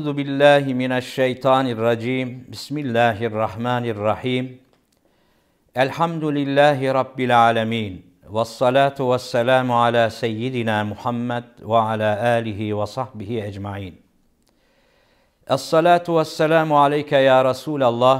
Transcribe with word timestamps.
أعوذ 0.00 0.12
بالله 0.12 0.64
من 0.72 0.92
الشيطان 0.92 1.66
الرجيم. 1.66 2.46
بسم 2.48 2.78
الله 2.78 3.26
الرحمن 3.30 3.84
الرحيم. 3.94 4.58
الحمد 5.76 6.24
لله 6.24 6.92
رب 6.92 7.20
العالمين 7.20 8.02
والصلاة 8.30 8.94
والسلام 9.00 9.72
على 9.72 10.10
سيدنا 10.10 10.84
محمد 10.84 11.44
وعلى 11.62 12.10
آله 12.38 12.74
وصحبه 12.74 13.46
أجمعين. 13.48 13.94
الصلاة 15.50 16.06
والسلام 16.08 16.72
عليك 16.72 17.12
يا 17.12 17.42
رسول 17.42 17.82
الله 17.82 18.18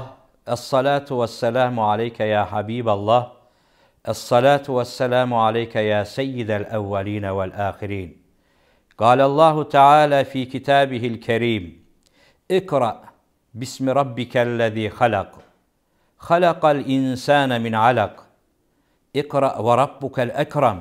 الصلاة 0.49 1.09
والسلام 1.11 1.79
عليك 1.79 2.19
يا 2.19 2.43
حبيب 2.43 2.89
الله 2.89 3.31
الصلاة 4.09 4.65
والسلام 4.69 5.33
عليك 5.33 5.75
يا 5.75 6.03
سيد 6.03 6.51
الأولين 6.51 7.25
والآخرين. 7.25 8.20
Allahu 9.05 9.69
Teala 9.69 10.23
fi 10.23 10.49
kitabihil 10.49 11.21
kerim. 11.21 11.79
İkra 12.49 13.03
bismi 13.53 13.95
rabbikellezî 13.95 14.89
halak. 14.89 15.35
Halakal 16.17 16.85
insâne 16.85 17.59
min 17.59 17.73
alak. 17.73 18.23
İkra 19.13 19.65
ve 19.65 19.77
rabbukel 19.77 20.29
ekrem. 20.37 20.79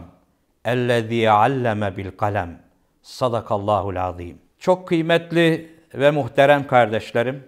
Ellezî 0.65 1.31
alleme 1.31 1.97
bil 1.97 2.11
kalem. 2.11 2.63
Sadakallahul 3.03 3.97
azîm. 3.97 4.39
Çok 4.59 4.89
kıymetli 4.89 5.81
ve 5.95 6.11
muhterem 6.11 6.67
kardeşlerim, 6.67 7.45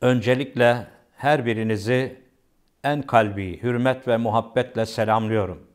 öncelikle 0.00 0.86
her 1.16 1.46
birinizi 1.46 2.22
en 2.84 3.02
kalbi 3.02 3.62
hürmet 3.62 4.08
ve 4.08 4.16
muhabbetle 4.16 4.86
selamlıyorum. 4.86 5.67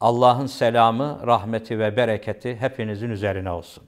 Allah'ın 0.00 0.46
selamı, 0.46 1.20
rahmeti 1.26 1.78
ve 1.78 1.96
bereketi 1.96 2.56
hepinizin 2.56 3.10
üzerine 3.10 3.50
olsun. 3.50 3.84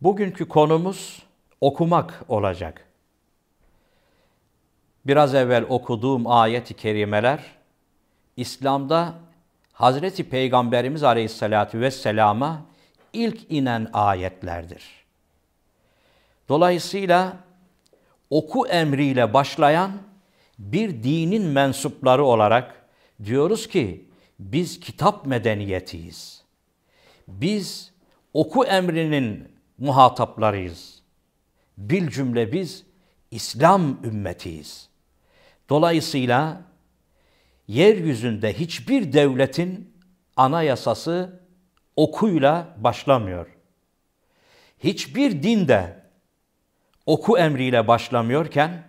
Bugünkü 0.00 0.48
konumuz 0.48 1.22
okumak 1.60 2.24
olacak. 2.28 2.86
Biraz 5.06 5.34
evvel 5.34 5.64
okuduğum 5.68 6.26
ayet-i 6.26 6.74
kerimeler 6.74 7.40
İslam'da 8.36 9.14
Hazreti 9.72 10.28
Peygamberimiz 10.28 11.02
Aleyhisselatü 11.02 11.80
Vesselam'a 11.80 12.62
ilk 13.12 13.52
inen 13.52 13.90
ayetlerdir. 13.92 14.84
Dolayısıyla 16.48 17.36
oku 18.30 18.66
emriyle 18.66 19.34
başlayan 19.34 19.92
bir 20.58 21.02
dinin 21.02 21.42
mensupları 21.42 22.24
olarak 22.24 22.74
diyoruz 23.24 23.68
ki 23.68 24.09
biz 24.40 24.80
kitap 24.80 25.26
medeniyetiyiz. 25.26 26.42
Biz 27.28 27.92
oku 28.34 28.64
emrinin 28.64 29.48
muhataplarıyız. 29.78 31.02
Bil 31.78 32.08
cümle 32.08 32.52
biz 32.52 32.86
İslam 33.30 34.04
ümmetiyiz. 34.04 34.88
Dolayısıyla 35.68 36.62
yeryüzünde 37.68 38.52
hiçbir 38.52 39.12
devletin 39.12 39.96
anayasası 40.36 41.40
okuyla 41.96 42.76
başlamıyor. 42.78 43.46
Hiçbir 44.78 45.42
din 45.42 45.68
de 45.68 46.02
oku 47.06 47.38
emriyle 47.38 47.88
başlamıyorken 47.88 48.84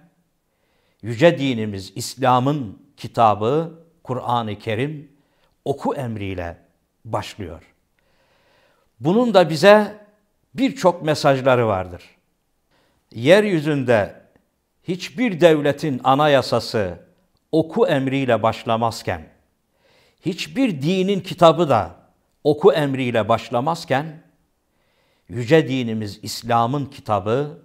yüce 1.02 1.38
dinimiz 1.38 1.94
İslam'ın 1.96 2.82
kitabı 2.98 3.82
Kur'an-ı 4.04 4.60
Kerim 4.60 5.11
oku 5.66 5.96
emriyle 5.96 6.58
başlıyor. 7.06 7.64
Bunun 9.00 9.34
da 9.34 9.50
bize 9.50 10.06
birçok 10.54 11.04
mesajları 11.04 11.68
vardır. 11.68 12.04
Yeryüzünde 13.12 14.22
hiçbir 14.84 15.42
devletin 15.42 16.02
anayasası 16.04 17.00
oku 17.52 17.88
emriyle 17.88 18.44
başlamazken, 18.44 19.30
hiçbir 20.26 20.82
dinin 20.82 21.20
kitabı 21.20 21.70
da 21.70 21.96
oku 22.44 22.74
emriyle 22.74 23.30
başlamazken, 23.30 24.24
yüce 25.30 25.68
dinimiz 25.68 26.20
İslam'ın 26.24 26.86
kitabı, 26.86 27.64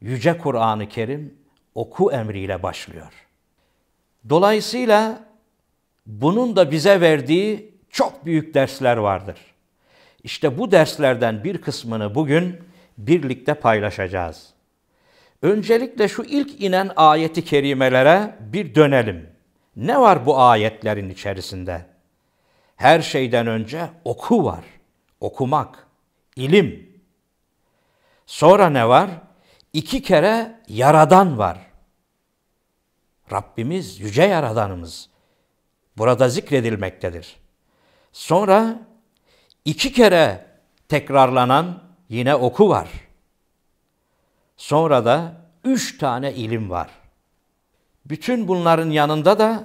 yüce 0.00 0.38
Kur'an-ı 0.38 0.88
Kerim 0.88 1.34
oku 1.74 2.12
emriyle 2.12 2.62
başlıyor. 2.62 3.12
Dolayısıyla 4.28 5.25
bunun 6.06 6.56
da 6.56 6.70
bize 6.70 7.00
verdiği 7.00 7.74
çok 7.90 8.26
büyük 8.26 8.54
dersler 8.54 8.96
vardır. 8.96 9.38
İşte 10.22 10.58
bu 10.58 10.70
derslerden 10.70 11.44
bir 11.44 11.58
kısmını 11.58 12.14
bugün 12.14 12.60
birlikte 12.98 13.54
paylaşacağız. 13.54 14.54
Öncelikle 15.42 16.08
şu 16.08 16.22
ilk 16.22 16.60
inen 16.62 16.90
ayeti 16.96 17.44
kerimelere 17.44 18.36
bir 18.40 18.74
dönelim. 18.74 19.30
Ne 19.76 20.00
var 20.00 20.26
bu 20.26 20.40
ayetlerin 20.40 21.10
içerisinde? 21.10 21.86
Her 22.76 23.00
şeyden 23.00 23.46
önce 23.46 23.88
oku 24.04 24.44
var. 24.44 24.64
Okumak, 25.20 25.86
ilim. 26.36 27.00
Sonra 28.26 28.70
ne 28.70 28.88
var? 28.88 29.10
İki 29.72 30.02
kere 30.02 30.60
yaradan 30.68 31.38
var. 31.38 31.58
Rabbimiz, 33.32 34.00
yüce 34.00 34.22
yaradanımız 34.22 35.08
burada 35.98 36.28
zikredilmektedir. 36.28 37.36
Sonra 38.12 38.78
iki 39.64 39.92
kere 39.92 40.46
tekrarlanan 40.88 41.82
yine 42.08 42.34
oku 42.34 42.68
var. 42.68 42.88
Sonra 44.56 45.04
da 45.04 45.32
üç 45.64 45.98
tane 45.98 46.34
ilim 46.34 46.70
var. 46.70 46.90
Bütün 48.04 48.48
bunların 48.48 48.90
yanında 48.90 49.38
da 49.38 49.64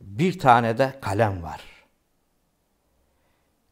bir 0.00 0.38
tane 0.38 0.78
de 0.78 0.94
kalem 1.00 1.42
var. 1.42 1.60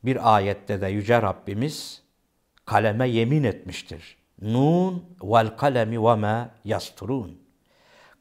Bir 0.04 0.36
ayette 0.36 0.80
de 0.80 0.86
Yüce 0.86 1.22
Rabbimiz 1.22 2.02
kaleme 2.64 3.08
yemin 3.08 3.44
etmiştir. 3.44 4.16
Nun 4.42 5.16
vel 5.22 5.56
kalemi 5.56 6.04
ve 6.04 6.14
ma 6.14 6.50
yasturun. 6.64 7.42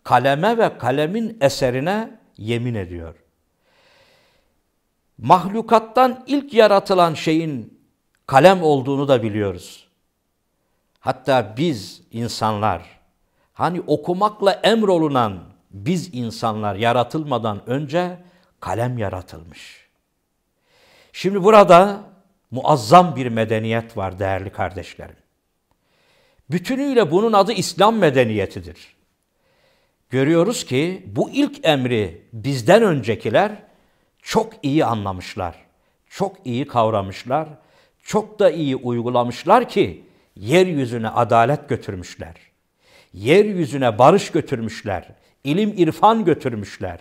Kaleme 0.03 0.58
ve 0.58 0.78
kalemin 0.78 1.38
eserine 1.41 2.19
yemin 2.38 2.75
ediyor 2.75 3.16
mahlukattan 5.17 6.23
ilk 6.28 6.53
yaratılan 6.53 7.13
şeyin 7.13 7.79
kalem 8.25 8.63
olduğunu 8.63 9.07
da 9.07 9.23
biliyoruz. 9.23 9.88
Hatta 11.00 11.53
biz 11.57 12.01
insanlar, 12.11 13.00
hani 13.53 13.81
okumakla 13.81 14.51
emrolunan 14.51 15.39
biz 15.72 16.09
insanlar 16.13 16.75
yaratılmadan 16.75 17.69
önce 17.69 18.17
kalem 18.59 18.97
yaratılmış. 18.97 19.88
Şimdi 21.13 21.44
burada 21.44 22.01
muazzam 22.51 23.16
bir 23.16 23.28
medeniyet 23.28 23.97
var 23.97 24.19
değerli 24.19 24.49
kardeşlerim. 24.49 25.16
Bütünüyle 26.49 27.11
bunun 27.11 27.34
adı 27.34 27.51
İslam 27.51 27.97
medeniyetidir. 27.97 28.95
Görüyoruz 30.09 30.66
ki 30.66 31.03
bu 31.07 31.29
ilk 31.29 31.66
emri 31.66 32.28
bizden 32.34 32.84
öncekiler 32.84 33.51
çok 34.27 34.53
iyi 34.63 34.85
anlamışlar. 34.85 35.55
Çok 36.09 36.38
iyi 36.45 36.67
kavramışlar. 36.67 37.49
Çok 38.03 38.39
da 38.39 38.51
iyi 38.51 38.75
uygulamışlar 38.75 39.69
ki 39.69 40.03
yeryüzüne 40.35 41.09
adalet 41.09 41.69
götürmüşler. 41.69 42.34
Yeryüzüne 43.13 43.99
barış 43.99 44.31
götürmüşler. 44.31 45.07
ilim 45.43 45.73
irfan 45.78 46.25
götürmüşler. 46.25 46.99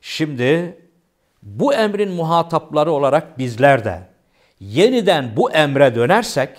Şimdi 0.00 0.78
bu 1.42 1.74
emrin 1.74 2.12
muhatapları 2.12 2.92
olarak 2.92 3.38
bizler 3.38 3.84
de 3.84 4.00
yeniden 4.60 5.36
bu 5.36 5.52
emre 5.52 5.94
dönersek 5.94 6.50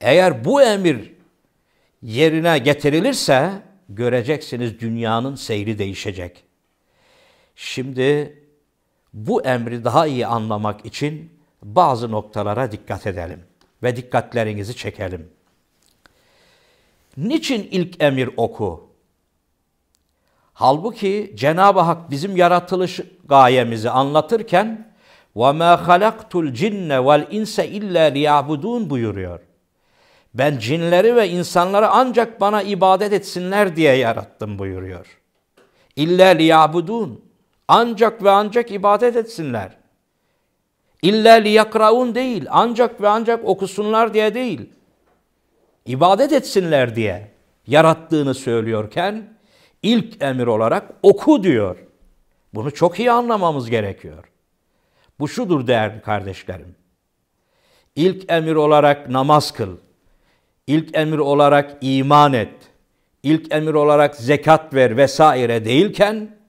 eğer 0.00 0.44
bu 0.44 0.62
emir 0.62 1.12
yerine 2.02 2.58
getirilirse 2.58 3.50
göreceksiniz 3.88 4.80
dünyanın 4.80 5.34
seyri 5.34 5.78
değişecek. 5.78 6.44
Şimdi 7.56 8.39
bu 9.13 9.41
emri 9.41 9.83
daha 9.83 10.07
iyi 10.07 10.27
anlamak 10.27 10.85
için 10.85 11.39
bazı 11.63 12.11
noktalara 12.11 12.71
dikkat 12.71 13.07
edelim 13.07 13.43
ve 13.83 13.95
dikkatlerinizi 13.95 14.75
çekelim. 14.75 15.29
Niçin 17.17 17.67
ilk 17.71 18.03
emir 18.03 18.29
oku? 18.37 18.89
Halbuki 20.53 21.33
Cenab-ı 21.35 21.79
Hak 21.79 22.11
bizim 22.11 22.37
yaratılış 22.37 22.99
gayemizi 23.25 23.89
anlatırken 23.89 24.95
وَمَا 25.35 25.85
خَلَقْتُ 25.85 26.31
الْجِنَّ 26.45 26.89
وَالْاِنْسَ 27.07 27.55
اِلَّا 27.61 28.13
لِيَعْبُدُونَ 28.13 28.89
buyuruyor. 28.89 29.39
Ben 30.33 30.57
cinleri 30.57 31.15
ve 31.15 31.29
insanları 31.29 31.89
ancak 31.89 32.41
bana 32.41 32.61
ibadet 32.61 33.13
etsinler 33.13 33.75
diye 33.75 33.93
yarattım 33.93 34.59
buyuruyor. 34.59 35.07
İlla 35.95 36.27
liyabudun. 36.27 37.25
Ancak 37.72 38.22
ve 38.24 38.30
ancak 38.30 38.70
ibadet 38.70 39.16
etsinler. 39.16 39.76
İlla 41.02 41.32
liyakraun 41.32 42.14
değil. 42.14 42.46
Ancak 42.50 43.00
ve 43.00 43.08
ancak 43.08 43.44
okusunlar 43.44 44.14
diye 44.14 44.34
değil. 44.34 44.70
İbadet 45.86 46.32
etsinler 46.32 46.96
diye 46.96 47.30
yarattığını 47.66 48.34
söylüyorken 48.34 49.34
ilk 49.82 50.22
emir 50.22 50.46
olarak 50.46 50.92
oku 51.02 51.42
diyor. 51.42 51.76
Bunu 52.54 52.74
çok 52.74 52.98
iyi 52.98 53.10
anlamamız 53.10 53.70
gerekiyor. 53.70 54.24
Bu 55.18 55.28
şudur 55.28 55.66
değerli 55.66 56.00
kardeşlerim. 56.00 56.74
İlk 57.96 58.32
emir 58.32 58.54
olarak 58.54 59.10
namaz 59.10 59.52
kıl. 59.52 59.76
İlk 60.66 60.96
emir 60.96 61.18
olarak 61.18 61.76
iman 61.80 62.32
et. 62.32 62.54
İlk 63.22 63.54
emir 63.54 63.74
olarak 63.74 64.16
zekat 64.16 64.74
ver 64.74 64.96
vesaire 64.96 65.64
değilken 65.64 66.39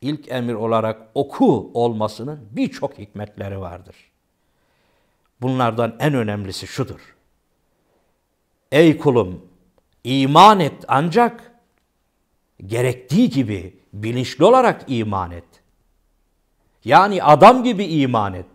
ilk 0.00 0.28
emir 0.32 0.54
olarak 0.54 1.08
oku 1.14 1.70
olmasının 1.74 2.48
birçok 2.50 2.98
hikmetleri 2.98 3.60
vardır. 3.60 3.96
Bunlardan 5.40 5.96
en 5.98 6.14
önemlisi 6.14 6.66
şudur. 6.66 7.16
Ey 8.72 8.98
kulum 8.98 9.46
iman 10.04 10.60
et 10.60 10.84
ancak 10.88 11.52
gerektiği 12.66 13.30
gibi 13.30 13.76
bilinçli 13.92 14.44
olarak 14.44 14.84
iman 14.86 15.30
et. 15.30 15.44
Yani 16.84 17.22
adam 17.22 17.64
gibi 17.64 17.84
iman 17.84 18.34
et. 18.34 18.46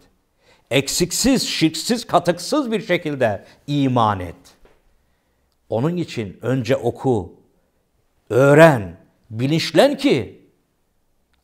Eksiksiz, 0.72 1.48
şirksiz, 1.48 2.08
katıksız 2.08 2.72
bir 2.72 2.82
şekilde 2.82 3.46
iman 3.68 4.20
et. 4.20 4.36
Onun 5.70 5.98
için 5.98 6.38
önce 6.42 6.76
oku, 6.76 7.34
öğren, 8.30 8.98
bilinçlen 9.30 9.98
ki 9.98 10.45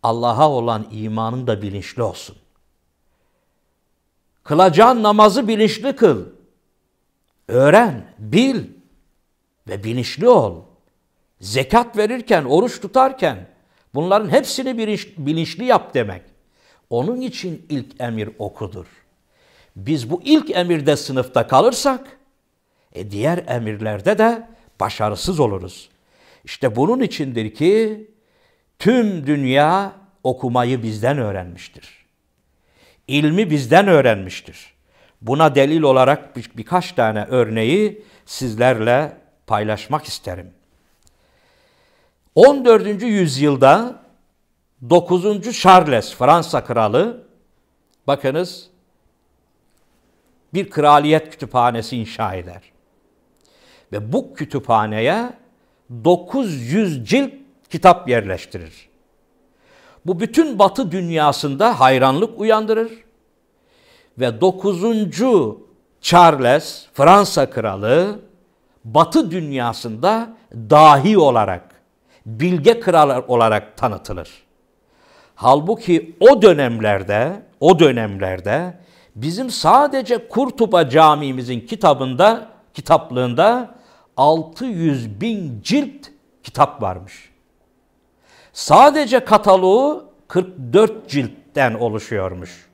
Allah'a 0.03 0.49
olan 0.49 0.87
imanın 0.91 1.47
da 1.47 1.61
bilinçli 1.61 2.03
olsun. 2.03 2.35
Kılacağın 4.43 5.03
namazı 5.03 5.47
bilinçli 5.47 5.95
kıl. 5.95 6.25
Öğren, 7.47 8.05
bil 8.19 8.65
ve 9.67 9.83
bilinçli 9.83 10.29
ol. 10.29 10.61
Zekat 11.39 11.97
verirken, 11.97 12.43
oruç 12.43 12.81
tutarken 12.81 13.47
bunların 13.93 14.29
hepsini 14.29 14.77
bilinçli 15.17 15.65
yap 15.65 15.93
demek. 15.93 16.21
Onun 16.89 17.21
için 17.21 17.65
ilk 17.69 18.01
emir 18.01 18.29
okudur. 18.39 18.85
Biz 19.75 20.09
bu 20.09 20.21
ilk 20.23 20.49
emirde 20.49 20.95
sınıfta 20.95 21.47
kalırsak, 21.47 22.17
e 22.93 23.11
diğer 23.11 23.43
emirlerde 23.47 24.17
de 24.17 24.47
başarısız 24.79 25.39
oluruz. 25.39 25.89
İşte 26.43 26.75
bunun 26.75 26.99
içindir 26.99 27.53
ki 27.53 28.07
tüm 28.81 29.27
dünya 29.27 29.93
okumayı 30.23 30.83
bizden 30.83 31.17
öğrenmiştir. 31.17 32.05
İlmi 33.07 33.49
bizden 33.49 33.87
öğrenmiştir. 33.87 34.73
Buna 35.21 35.55
delil 35.55 35.81
olarak 35.81 36.35
bir, 36.35 36.51
birkaç 36.57 36.91
tane 36.91 37.25
örneği 37.25 38.03
sizlerle 38.25 39.17
paylaşmak 39.47 40.05
isterim. 40.05 40.51
14. 42.35 43.01
yüzyılda 43.01 44.03
9. 44.89 45.59
Charles 45.61 46.15
Fransa 46.15 46.63
kralı 46.63 47.23
bakınız 48.07 48.69
bir 50.53 50.69
kraliyet 50.69 51.29
kütüphanesi 51.29 51.97
inşa 51.97 52.35
eder. 52.35 52.61
Ve 53.91 54.13
bu 54.13 54.33
kütüphaneye 54.33 55.33
900 56.03 57.09
cilt 57.09 57.40
kitap 57.71 58.09
yerleştirir. 58.09 58.89
Bu 60.05 60.19
bütün 60.19 60.59
batı 60.59 60.91
dünyasında 60.91 61.79
hayranlık 61.79 62.39
uyandırır. 62.39 62.91
Ve 64.19 64.41
9. 64.41 64.83
Charles, 66.01 66.85
Fransa 66.93 67.49
kralı, 67.49 68.19
batı 68.85 69.31
dünyasında 69.31 70.29
dahi 70.53 71.17
olarak, 71.17 71.63
bilge 72.25 72.79
kral 72.79 73.23
olarak 73.27 73.77
tanıtılır. 73.77 74.29
Halbuki 75.35 76.15
o 76.19 76.41
dönemlerde, 76.41 77.41
o 77.59 77.79
dönemlerde 77.79 78.73
bizim 79.15 79.49
sadece 79.49 80.27
Kurtuba 80.27 80.89
Camimizin 80.89 81.59
kitabında, 81.59 82.47
kitaplığında 82.73 83.75
600 84.17 85.21
bin 85.21 85.61
cilt 85.63 86.07
kitap 86.43 86.81
varmış. 86.81 87.30
Sadece 88.53 89.25
kataloğu 89.25 90.11
44 90.27 91.09
ciltten 91.09 91.73
oluşuyormuş. 91.73 92.69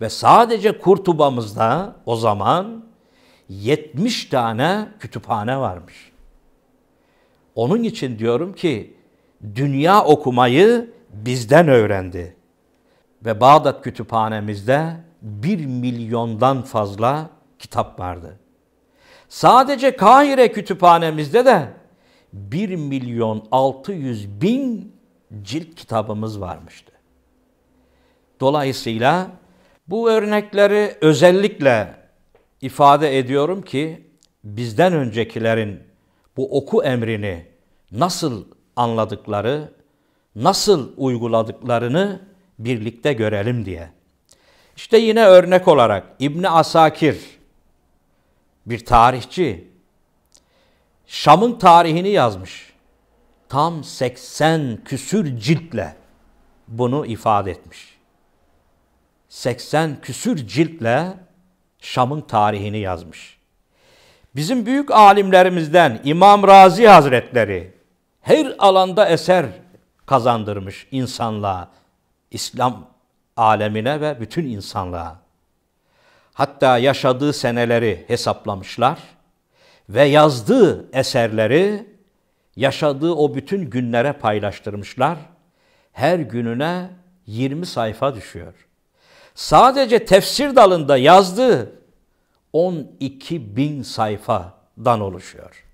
Ve 0.00 0.08
sadece 0.08 0.78
Kurtuba'mızda 0.78 1.96
o 2.06 2.16
zaman 2.16 2.84
70 3.48 4.24
tane 4.24 4.88
kütüphane 5.00 5.58
varmış. 5.58 6.12
Onun 7.54 7.82
için 7.82 8.18
diyorum 8.18 8.52
ki 8.52 8.96
dünya 9.54 10.04
okumayı 10.04 10.90
bizden 11.10 11.68
öğrendi. 11.68 12.36
Ve 13.24 13.40
Bağdat 13.40 13.84
kütüphanemizde 13.84 14.96
bir 15.22 15.66
milyondan 15.66 16.62
fazla 16.62 17.30
kitap 17.58 18.00
vardı. 18.00 18.38
Sadece 19.28 19.96
Kahire 19.96 20.52
kütüphanemizde 20.52 21.44
de 21.44 21.68
1 22.36 22.76
milyon 22.76 23.48
600 23.52 24.40
bin 24.40 24.92
cilt 25.42 25.74
kitabımız 25.74 26.40
varmıştı. 26.40 26.92
Dolayısıyla 28.40 29.30
bu 29.88 30.10
örnekleri 30.10 30.96
özellikle 31.00 31.94
ifade 32.60 33.18
ediyorum 33.18 33.62
ki 33.62 34.06
bizden 34.44 34.92
öncekilerin 34.92 35.80
bu 36.36 36.58
oku 36.58 36.84
emrini 36.84 37.46
nasıl 37.92 38.44
anladıkları, 38.76 39.72
nasıl 40.34 40.92
uyguladıklarını 40.96 42.20
birlikte 42.58 43.12
görelim 43.12 43.64
diye. 43.64 43.90
İşte 44.76 44.98
yine 44.98 45.24
örnek 45.24 45.68
olarak 45.68 46.06
İbn 46.18 46.44
Asakir 46.44 47.18
bir 48.66 48.84
tarihçi 48.84 49.75
Şam'ın 51.06 51.58
tarihini 51.58 52.08
yazmış. 52.08 52.72
Tam 53.48 53.84
80 53.84 54.78
küsür 54.84 55.38
ciltle 55.38 55.96
bunu 56.68 57.06
ifade 57.06 57.50
etmiş. 57.50 57.96
80 59.28 60.00
küsür 60.00 60.46
ciltle 60.46 61.14
Şam'ın 61.80 62.20
tarihini 62.20 62.78
yazmış. 62.78 63.38
Bizim 64.36 64.66
büyük 64.66 64.90
alimlerimizden 64.90 66.00
İmam 66.04 66.46
Razi 66.46 66.86
Hazretleri 66.86 67.74
her 68.20 68.54
alanda 68.58 69.08
eser 69.08 69.46
kazandırmış 70.06 70.86
insanlığa, 70.90 71.70
İslam 72.30 72.86
alemine 73.36 74.00
ve 74.00 74.20
bütün 74.20 74.44
insanlığa. 74.44 75.16
Hatta 76.34 76.78
yaşadığı 76.78 77.32
seneleri 77.32 78.04
hesaplamışlar 78.08 78.98
ve 79.88 80.04
yazdığı 80.04 80.88
eserleri 80.92 81.86
yaşadığı 82.56 83.12
o 83.12 83.34
bütün 83.34 83.70
günlere 83.70 84.12
paylaştırmışlar. 84.12 85.18
Her 85.92 86.18
gününe 86.18 86.90
20 87.26 87.66
sayfa 87.66 88.14
düşüyor. 88.14 88.54
Sadece 89.34 90.04
tefsir 90.04 90.56
dalında 90.56 90.96
yazdığı 90.96 91.72
12 92.52 93.56
bin 93.56 93.82
sayfadan 93.82 95.00
oluşuyor. 95.00 95.64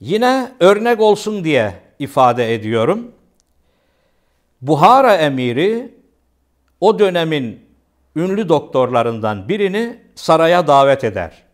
Yine 0.00 0.52
örnek 0.60 1.00
olsun 1.00 1.44
diye 1.44 1.74
ifade 1.98 2.54
ediyorum. 2.54 3.12
Buhara 4.60 5.16
emiri 5.16 5.94
o 6.80 6.98
dönemin 6.98 7.60
ünlü 8.16 8.48
doktorlarından 8.48 9.48
birini 9.48 10.02
saraya 10.14 10.66
davet 10.66 11.04
eder 11.04 11.49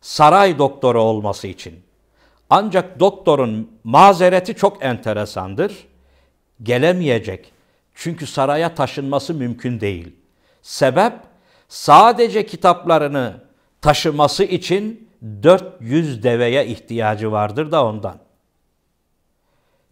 saray 0.00 0.58
doktoru 0.58 1.02
olması 1.02 1.46
için. 1.46 1.82
Ancak 2.50 3.00
doktorun 3.00 3.78
mazereti 3.84 4.54
çok 4.54 4.84
enteresandır. 4.84 5.86
Gelemeyecek. 6.62 7.52
Çünkü 7.94 8.26
saraya 8.26 8.74
taşınması 8.74 9.34
mümkün 9.34 9.80
değil. 9.80 10.16
Sebep 10.62 11.12
sadece 11.68 12.46
kitaplarını 12.46 13.44
taşıması 13.80 14.44
için 14.44 15.08
400 15.42 16.22
deveye 16.22 16.66
ihtiyacı 16.66 17.32
vardır 17.32 17.72
da 17.72 17.84
ondan. 17.84 18.18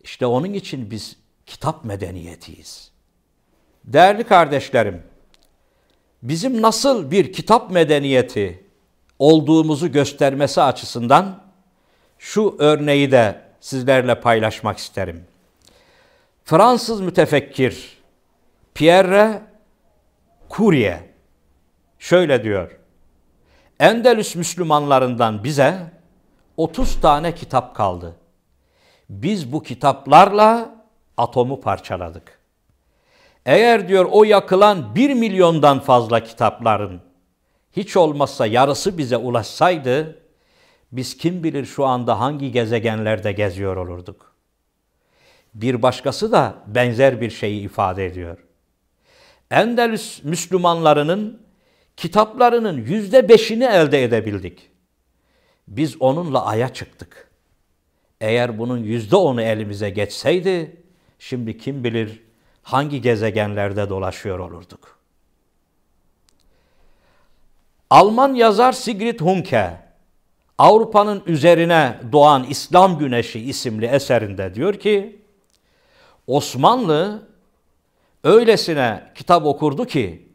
İşte 0.03 0.27
onun 0.27 0.53
için 0.53 0.91
biz 0.91 1.17
kitap 1.47 1.85
medeniyetiyiz. 1.85 2.91
Değerli 3.85 4.25
kardeşlerim, 4.25 5.03
bizim 6.23 6.63
nasıl 6.63 7.11
bir 7.11 7.33
kitap 7.33 7.71
medeniyeti 7.71 8.64
olduğumuzu 9.19 9.93
göstermesi 9.93 10.63
açısından 10.63 11.43
şu 12.19 12.57
örneği 12.59 13.13
de 13.13 13.41
sizlerle 13.61 14.21
paylaşmak 14.21 14.79
isterim. 14.79 15.25
Fransız 16.45 17.01
mütefekkir 17.01 17.99
Pierre 18.75 19.43
Kuriye 20.49 21.11
şöyle 21.99 22.45
diyor. 22.45 22.79
Endelüs 23.81 24.35
Müslümanlarından 24.35 25.45
bize 25.45 25.93
30 26.57 27.01
tane 27.01 27.35
kitap 27.35 27.77
kaldı. 27.77 28.17
Biz 29.09 29.53
bu 29.53 29.63
kitaplarla 29.63 30.75
atomu 31.17 31.61
parçaladık. 31.61 32.39
Eğer 33.47 33.89
diyor 33.89 34.07
o 34.11 34.25
yakılan 34.25 34.95
bir 34.95 35.15
milyondan 35.15 35.81
fazla 35.81 36.25
kitapların 36.25 37.01
hiç 37.77 37.97
olmazsa 37.97 38.47
yarısı 38.47 38.99
bize 38.99 39.17
ulaşsaydı 39.17 40.19
biz 40.93 41.17
kim 41.17 41.45
bilir 41.45 41.65
şu 41.65 41.85
anda 41.85 42.21
hangi 42.21 42.53
gezegenlerde 42.53 43.33
geziyor 43.33 43.77
olurduk. 43.77 44.35
Bir 45.55 45.83
başkası 45.83 46.33
da 46.33 46.55
benzer 46.67 47.21
bir 47.21 47.31
şeyi 47.31 47.63
ifade 47.63 48.07
ediyor. 48.07 48.39
Endelüs 49.51 50.25
Müslümanlarının 50.25 51.43
kitaplarının 51.97 52.77
yüzde 52.77 53.29
beşini 53.29 53.65
elde 53.65 54.05
edebildik. 54.05 54.71
Biz 55.69 56.03
onunla 56.03 56.47
aya 56.47 56.69
çıktık. 56.73 57.31
Eğer 58.21 58.59
bunun 58.59 58.79
yüzde 58.79 59.17
onu 59.17 59.43
elimize 59.43 59.91
geçseydi, 59.91 60.83
şimdi 61.19 61.59
kim 61.59 61.85
bilir 61.85 62.23
hangi 62.63 63.01
gezegenlerde 63.01 63.89
dolaşıyor 63.89 64.39
olurduk. 64.39 64.94
Alman 67.95 68.35
yazar 68.35 68.73
Sigrid 68.73 69.21
Hunke, 69.21 69.77
Avrupa'nın 70.59 71.23
üzerine 71.27 72.01
doğan 72.13 72.45
İslam 72.45 72.99
Güneşi 72.99 73.41
isimli 73.41 73.87
eserinde 73.87 74.55
diyor 74.55 74.75
ki, 74.75 75.23
Osmanlı 76.27 77.29
öylesine 78.25 79.13
kitap 79.15 79.47
okurdu 79.47 79.85
ki, 79.85 80.29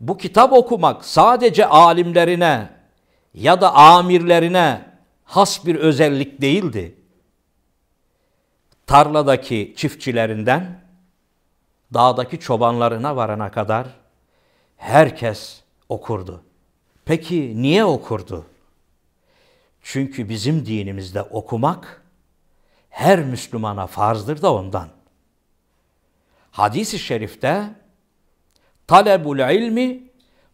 bu 0.00 0.16
kitap 0.16 0.52
okumak 0.52 1.04
sadece 1.04 1.66
alimlerine 1.66 2.68
ya 3.34 3.60
da 3.60 3.74
amirlerine 3.74 4.80
has 5.24 5.66
bir 5.66 5.74
özellik 5.74 6.40
değildi. 6.40 6.94
Tarladaki 8.86 9.74
çiftçilerinden 9.76 10.80
dağdaki 11.94 12.40
çobanlarına 12.40 13.16
varana 13.16 13.50
kadar 13.50 13.86
herkes 14.76 15.62
okurdu. 15.88 16.42
Peki 17.04 17.62
niye 17.62 17.84
okurdu? 17.84 18.46
Çünkü 19.82 20.28
bizim 20.28 20.66
dinimizde 20.66 21.22
okumak 21.22 22.02
her 22.90 23.18
Müslümana 23.18 23.86
farzdır 23.86 24.42
da 24.42 24.54
ondan. 24.54 24.88
Hadis-i 26.50 26.98
şerifte 26.98 27.70
talebul 28.86 29.38
ilmi 29.38 30.02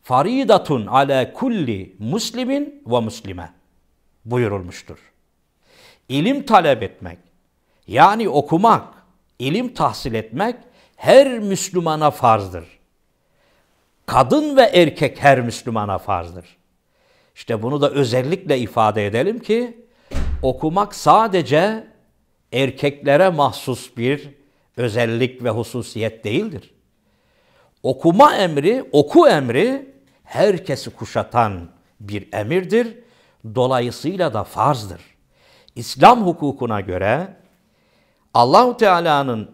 faridatun 0.02 0.86
ala 0.86 1.32
kulli 1.32 1.96
muslimin 1.98 2.82
ve 2.86 3.00
muslime 3.00 3.52
buyurulmuştur. 4.24 4.98
İlim 6.08 6.46
talep 6.46 6.82
etmek, 6.82 7.18
yani 7.86 8.28
okumak, 8.28 8.94
ilim 9.38 9.74
tahsil 9.74 10.14
etmek 10.14 10.56
her 10.96 11.38
Müslümana 11.38 12.10
farzdır. 12.10 12.79
Kadın 14.10 14.56
ve 14.56 14.62
erkek 14.62 15.22
her 15.22 15.40
Müslümana 15.40 15.98
farzdır. 15.98 16.56
İşte 17.34 17.62
bunu 17.62 17.80
da 17.80 17.90
özellikle 17.90 18.58
ifade 18.58 19.06
edelim 19.06 19.38
ki 19.38 19.86
okumak 20.42 20.94
sadece 20.94 21.86
erkeklere 22.52 23.28
mahsus 23.28 23.96
bir 23.96 24.28
özellik 24.76 25.44
ve 25.44 25.50
hususiyet 25.50 26.24
değildir. 26.24 26.74
Okuma 27.82 28.34
emri, 28.34 28.84
oku 28.92 29.28
emri 29.28 29.94
herkesi 30.24 30.90
kuşatan 30.90 31.68
bir 32.00 32.32
emirdir. 32.32 32.98
Dolayısıyla 33.54 34.34
da 34.34 34.44
farzdır. 34.44 35.00
İslam 35.74 36.26
hukukuna 36.26 36.80
göre 36.80 37.36
Allahu 38.34 38.76
Teala'nın 38.76 39.50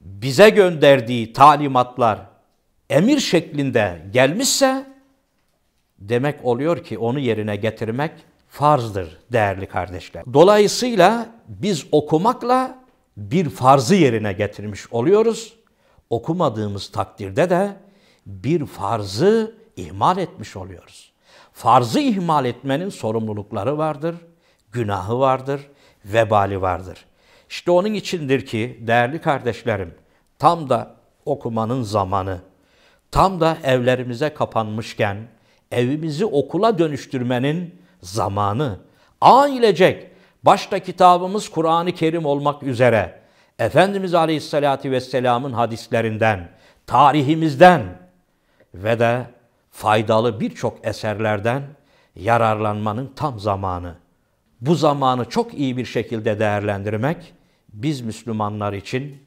bize 0.00 0.50
gönderdiği 0.50 1.32
talimatlar 1.32 2.31
emir 2.92 3.20
şeklinde 3.20 4.02
gelmişse 4.12 4.86
demek 5.98 6.44
oluyor 6.44 6.84
ki 6.84 6.98
onu 6.98 7.18
yerine 7.18 7.56
getirmek 7.56 8.12
farzdır 8.48 9.18
değerli 9.32 9.66
kardeşler. 9.66 10.24
Dolayısıyla 10.34 11.26
biz 11.48 11.86
okumakla 11.92 12.78
bir 13.16 13.48
farzı 13.48 13.94
yerine 13.94 14.32
getirmiş 14.32 14.92
oluyoruz. 14.92 15.54
Okumadığımız 16.10 16.90
takdirde 16.90 17.50
de 17.50 17.76
bir 18.26 18.66
farzı 18.66 19.56
ihmal 19.76 20.18
etmiş 20.18 20.56
oluyoruz. 20.56 21.12
Farzı 21.52 22.00
ihmal 22.00 22.44
etmenin 22.44 22.88
sorumlulukları 22.88 23.78
vardır, 23.78 24.16
günahı 24.72 25.18
vardır, 25.18 25.60
vebali 26.04 26.60
vardır. 26.60 27.04
İşte 27.48 27.70
onun 27.70 27.94
içindir 27.94 28.46
ki 28.46 28.78
değerli 28.80 29.20
kardeşlerim, 29.20 29.94
tam 30.38 30.68
da 30.70 30.96
okumanın 31.24 31.82
zamanı, 31.82 32.40
tam 33.12 33.40
da 33.40 33.58
evlerimize 33.64 34.34
kapanmışken 34.34 35.16
evimizi 35.72 36.24
okula 36.24 36.78
dönüştürmenin 36.78 37.82
zamanı. 38.02 38.78
Ailecek 39.20 40.06
başta 40.42 40.78
kitabımız 40.78 41.48
Kur'an-ı 41.48 41.92
Kerim 41.92 42.26
olmak 42.26 42.62
üzere 42.62 43.20
Efendimiz 43.58 44.14
Aleyhisselatü 44.14 44.90
Vesselam'ın 44.90 45.52
hadislerinden, 45.52 46.48
tarihimizden 46.86 47.82
ve 48.74 48.98
de 48.98 49.26
faydalı 49.70 50.40
birçok 50.40 50.86
eserlerden 50.86 51.62
yararlanmanın 52.16 53.12
tam 53.16 53.40
zamanı. 53.40 53.94
Bu 54.60 54.74
zamanı 54.74 55.24
çok 55.24 55.54
iyi 55.54 55.76
bir 55.76 55.84
şekilde 55.84 56.38
değerlendirmek 56.38 57.34
biz 57.72 58.00
Müslümanlar 58.00 58.72
için 58.72 59.22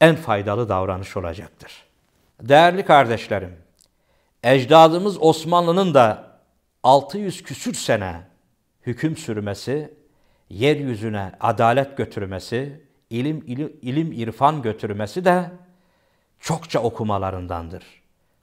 en 0.00 0.16
faydalı 0.16 0.68
davranış 0.68 1.16
olacaktır. 1.16 1.91
Değerli 2.42 2.84
kardeşlerim, 2.84 3.56
ecdadımız 4.42 5.22
Osmanlı'nın 5.22 5.94
da 5.94 6.38
600 6.82 7.42
küsür 7.42 7.74
sene 7.74 8.20
hüküm 8.86 9.16
sürmesi, 9.16 9.94
yeryüzüne 10.50 11.32
adalet 11.40 11.96
götürmesi, 11.96 12.86
ilim, 13.10 13.44
ilim, 13.46 13.76
ilim 13.82 14.12
irfan 14.12 14.62
götürmesi 14.62 15.24
de 15.24 15.50
çokça 16.40 16.80
okumalarındandır. 16.80 17.84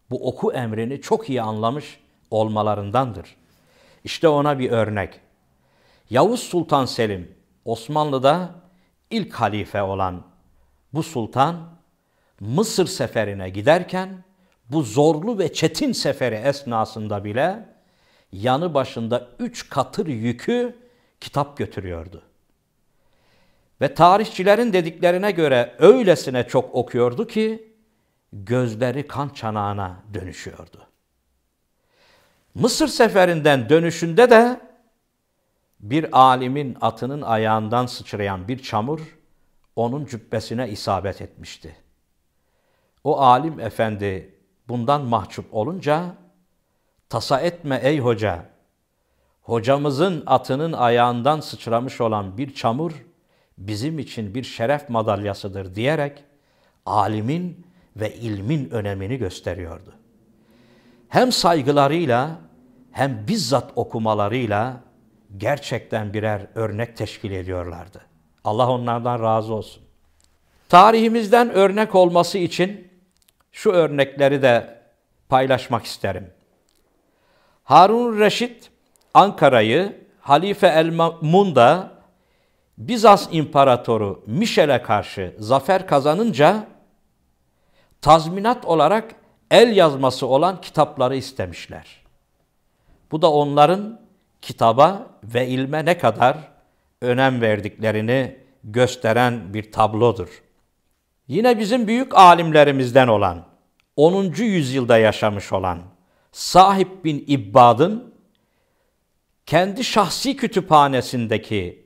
Bu 0.09 0.27
oku 0.27 0.53
emrini 0.53 1.01
çok 1.01 1.29
iyi 1.29 1.41
anlamış 1.41 1.99
olmalarındandır. 2.31 3.35
İşte 4.03 4.27
ona 4.27 4.59
bir 4.59 4.71
örnek. 4.71 5.19
Yavuz 6.09 6.39
Sultan 6.39 6.85
Selim, 6.85 7.35
Osmanlı'da 7.65 8.55
ilk 9.09 9.33
halife 9.33 9.81
olan 9.81 10.23
bu 10.93 11.03
sultan 11.03 11.78
Mısır 12.39 12.87
seferine 12.87 13.49
giderken 13.49 14.23
bu 14.69 14.81
zorlu 14.81 15.39
ve 15.39 15.53
çetin 15.53 15.91
seferi 15.91 16.35
esnasında 16.35 17.23
bile 17.23 17.65
yanı 18.31 18.73
başında 18.73 19.27
üç 19.39 19.69
katır 19.69 20.07
yükü 20.07 20.75
kitap 21.19 21.57
götürüyordu. 21.57 22.23
Ve 23.81 23.93
tarihçilerin 23.93 24.73
dediklerine 24.73 25.31
göre 25.31 25.75
öylesine 25.79 26.47
çok 26.47 26.75
okuyordu 26.75 27.27
ki 27.27 27.73
gözleri 28.33 29.07
kan 29.07 29.29
çanağına 29.29 30.03
dönüşüyordu. 30.13 30.87
Mısır 32.55 32.87
seferinden 32.87 33.69
dönüşünde 33.69 34.29
de 34.29 34.59
bir 35.79 36.19
alimin 36.19 36.77
atının 36.81 37.21
ayağından 37.21 37.85
sıçrayan 37.85 38.47
bir 38.47 38.63
çamur 38.63 39.17
onun 39.75 40.05
cübbesine 40.05 40.69
isabet 40.69 41.21
etmişti. 41.21 41.75
O 43.03 43.19
alim 43.19 43.59
efendi 43.59 44.35
bundan 44.67 45.01
mahcup 45.01 45.53
olunca 45.53 46.15
tasa 47.09 47.39
etme 47.39 47.79
ey 47.83 47.99
hoca. 47.99 48.45
Hocamızın 49.41 50.23
atının 50.25 50.73
ayağından 50.73 51.39
sıçramış 51.39 52.01
olan 52.01 52.37
bir 52.37 52.53
çamur 52.53 53.05
bizim 53.57 53.99
için 53.99 54.35
bir 54.35 54.43
şeref 54.43 54.89
madalyasıdır 54.89 55.75
diyerek 55.75 56.23
alimin 56.85 57.65
ve 57.95 58.15
ilmin 58.15 58.69
önemini 58.69 59.17
gösteriyordu. 59.17 59.93
Hem 61.09 61.31
saygılarıyla 61.31 62.39
hem 62.91 63.27
bizzat 63.27 63.71
okumalarıyla 63.75 64.81
gerçekten 65.37 66.13
birer 66.13 66.47
örnek 66.55 66.97
teşkil 66.97 67.31
ediyorlardı. 67.31 68.01
Allah 68.43 68.69
onlardan 68.69 69.23
razı 69.23 69.53
olsun. 69.53 69.83
Tarihimizden 70.69 71.49
örnek 71.49 71.95
olması 71.95 72.37
için 72.37 72.88
şu 73.51 73.71
örnekleri 73.71 74.41
de 74.41 74.81
paylaşmak 75.29 75.85
isterim. 75.85 76.33
Harun 77.63 78.19
Reşit 78.19 78.71
Ankara'yı 79.13 80.05
Halife 80.21 80.67
el-Munda 80.67 81.91
Bizans 82.77 83.27
İmparatoru 83.31 84.23
Mişel'e 84.27 84.81
karşı 84.81 85.35
zafer 85.39 85.87
kazanınca 85.87 86.67
tazminat 88.01 88.65
olarak 88.65 89.15
el 89.51 89.75
yazması 89.75 90.27
olan 90.27 90.61
kitapları 90.61 91.15
istemişler. 91.15 92.01
Bu 93.11 93.21
da 93.21 93.31
onların 93.31 94.01
kitaba 94.41 95.07
ve 95.23 95.47
ilme 95.47 95.85
ne 95.85 95.97
kadar 95.97 96.37
önem 97.01 97.41
verdiklerini 97.41 98.37
gösteren 98.63 99.53
bir 99.53 99.71
tablodur. 99.71 100.43
Yine 101.29 101.59
bizim 101.59 101.87
büyük 101.87 102.17
alimlerimizden 102.17 103.07
olan, 103.07 103.45
10. 103.95 104.23
yüzyılda 104.23 104.97
yaşamış 104.97 105.53
olan 105.53 105.79
Sahip 106.31 107.05
bin 107.05 107.23
İbbad'ın 107.27 108.13
kendi 109.45 109.83
şahsi 109.83 110.35
kütüphanesindeki 110.35 111.85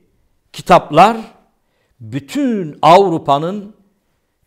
kitaplar 0.52 1.16
bütün 2.00 2.78
Avrupa'nın 2.82 3.76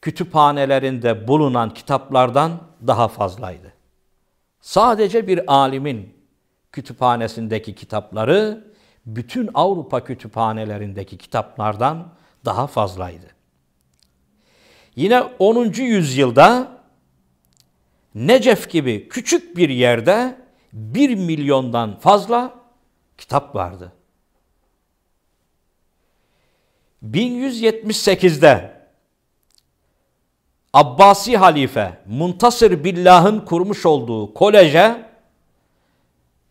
kütüphanelerinde 0.01 1.27
bulunan 1.27 1.73
kitaplardan 1.73 2.51
daha 2.87 3.07
fazlaydı. 3.07 3.73
Sadece 4.61 5.27
bir 5.27 5.53
alimin 5.53 6.13
kütüphanesindeki 6.71 7.75
kitapları 7.75 8.73
bütün 9.05 9.49
Avrupa 9.53 10.03
kütüphanelerindeki 10.03 11.17
kitaplardan 11.17 12.07
daha 12.45 12.67
fazlaydı. 12.67 13.36
Yine 14.97 15.23
10. 15.39 15.73
yüzyılda 15.73 16.77
Necef 18.15 18.69
gibi 18.69 19.09
küçük 19.09 19.57
bir 19.57 19.69
yerde 19.69 20.37
1 20.73 21.15
milyondan 21.15 21.99
fazla 21.99 22.53
kitap 23.17 23.55
vardı. 23.55 23.93
1178'de 27.03 28.77
Abbasi 30.73 31.37
halife 31.37 32.01
Muntasır 32.05 32.83
Billah'ın 32.83 33.39
kurmuş 33.39 33.85
olduğu 33.85 34.33
koleje 34.33 35.05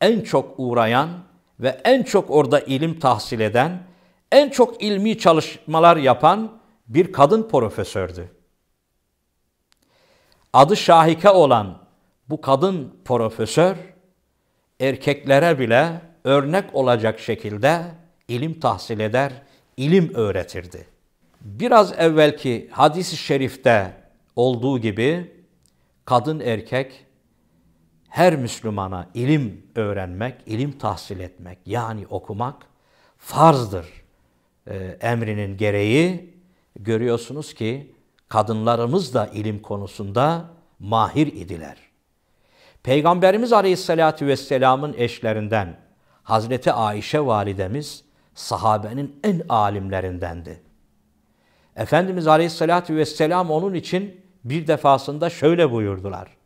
en 0.00 0.20
çok 0.20 0.54
uğrayan 0.58 1.10
ve 1.60 1.80
en 1.84 2.02
çok 2.02 2.30
orada 2.30 2.60
ilim 2.60 3.00
tahsil 3.00 3.40
eden, 3.40 3.82
en 4.32 4.50
çok 4.50 4.82
ilmi 4.82 5.18
çalışmalar 5.18 5.96
yapan 5.96 6.58
bir 6.88 7.12
kadın 7.12 7.48
profesördü. 7.48 8.35
Adı 10.56 10.76
Şahike 10.76 11.30
olan 11.30 11.78
bu 12.28 12.40
kadın 12.40 12.94
profesör 13.04 13.76
erkeklere 14.80 15.58
bile 15.58 16.00
örnek 16.24 16.74
olacak 16.74 17.20
şekilde 17.20 17.82
ilim 18.28 18.60
tahsil 18.60 19.00
eder, 19.00 19.32
ilim 19.76 20.14
öğretirdi. 20.14 20.86
Biraz 21.40 21.92
evvelki 21.98 22.68
hadis-i 22.70 23.16
şerifte 23.16 23.92
olduğu 24.36 24.78
gibi 24.78 25.32
kadın 26.04 26.40
erkek 26.40 27.06
her 28.08 28.36
Müslümana 28.36 29.08
ilim 29.14 29.66
öğrenmek, 29.74 30.34
ilim 30.46 30.78
tahsil 30.78 31.20
etmek 31.20 31.58
yani 31.66 32.06
okumak 32.10 32.66
farzdır 33.18 33.86
e, 34.66 34.76
emrinin 35.00 35.56
gereği. 35.56 36.34
Görüyorsunuz 36.76 37.54
ki 37.54 37.95
kadınlarımız 38.28 39.14
da 39.14 39.26
ilim 39.26 39.62
konusunda 39.62 40.44
mahir 40.78 41.26
idiler. 41.26 41.76
Peygamberimiz 42.82 43.52
Aleyhisselatü 43.52 44.26
Vesselam'ın 44.26 44.94
eşlerinden 44.98 45.80
Hazreti 46.22 46.72
Ayşe 46.72 47.26
validemiz 47.26 48.04
sahabenin 48.34 49.20
en 49.24 49.42
alimlerindendi. 49.48 50.62
Efendimiz 51.76 52.26
Aleyhisselatü 52.26 52.96
Vesselam 52.96 53.50
onun 53.50 53.74
için 53.74 54.20
bir 54.44 54.66
defasında 54.66 55.30
şöyle 55.30 55.72
buyurdular. 55.72 56.36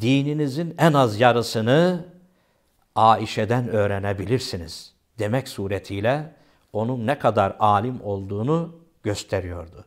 Dininizin 0.00 0.74
en 0.78 0.92
az 0.92 1.20
yarısını 1.20 2.06
Aişe'den 2.94 3.68
öğrenebilirsiniz 3.68 4.94
demek 5.18 5.48
suretiyle 5.48 6.34
onun 6.72 7.06
ne 7.06 7.18
kadar 7.18 7.56
alim 7.58 8.00
olduğunu 8.02 8.76
gösteriyordu. 9.02 9.84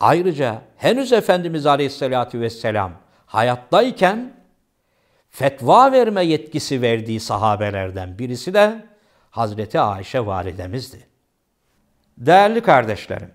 Ayrıca 0.00 0.62
henüz 0.76 1.12
Efendimiz 1.12 1.66
Aleyhisselatü 1.66 2.40
Vesselam 2.40 2.92
hayattayken 3.26 4.32
fetva 5.30 5.92
verme 5.92 6.24
yetkisi 6.24 6.82
verdiği 6.82 7.20
sahabelerden 7.20 8.18
birisi 8.18 8.54
de 8.54 8.86
Hazreti 9.30 9.80
Ayşe 9.80 10.26
validemizdi. 10.26 11.06
Değerli 12.18 12.60
kardeşlerim, 12.60 13.30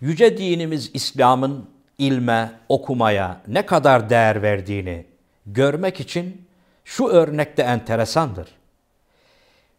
yüce 0.00 0.38
dinimiz 0.38 0.90
İslam'ın 0.94 1.70
ilme, 1.98 2.52
okumaya 2.68 3.40
ne 3.48 3.66
kadar 3.66 4.10
değer 4.10 4.42
verdiğini 4.42 5.06
görmek 5.46 6.00
için 6.00 6.48
şu 6.84 7.06
örnekte 7.06 7.62
enteresandır. 7.62 8.48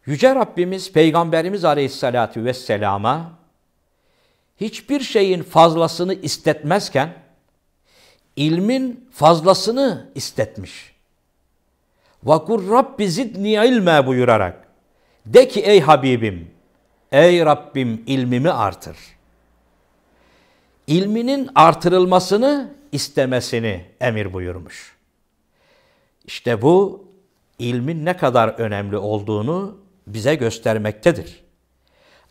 Yüce 0.06 0.36
Rabbimiz 0.36 0.92
Peygamberimiz 0.92 1.66
Aleyhisselatü 1.66 2.46
Vesselam'a 2.46 3.41
hiçbir 4.62 5.00
şeyin 5.00 5.44
fazlasını 5.44 6.14
istetmezken 6.14 7.14
ilmin 8.36 9.10
fazlasını 9.12 10.12
istetmiş. 10.16 10.96
Vakur 12.24 12.72
Rabbi 12.72 13.12
zidni 13.12 13.52
ilme 13.52 14.08
buyurarak 14.08 14.68
de 15.26 15.48
ki 15.48 15.62
ey 15.62 15.82
Habibim, 15.82 16.52
ey 17.12 17.46
Rabbim 17.46 18.04
ilmimi 18.08 18.52
artır. 18.52 18.98
İlminin 20.88 21.50
artırılmasını 21.56 22.74
istemesini 22.92 23.86
emir 24.02 24.34
buyurmuş. 24.34 24.96
İşte 26.26 26.62
bu 26.62 27.06
ilmin 27.60 28.06
ne 28.06 28.18
kadar 28.18 28.50
önemli 28.50 28.98
olduğunu 28.98 29.78
bize 30.08 30.36
göstermektedir. 30.36 31.44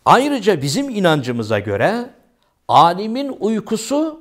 Ayrıca 0.05 0.63
bizim 0.63 0.89
inancımıza 0.89 1.59
göre 1.59 2.11
alimin 2.71 3.37
uykusu 3.41 4.21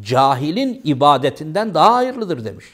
cahilin 0.00 0.80
ibadetinden 0.84 1.74
daha 1.74 1.94
hayırlıdır 1.94 2.44
demiş. 2.44 2.66